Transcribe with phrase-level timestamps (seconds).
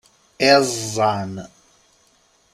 [0.55, 1.33] Iẓẓan!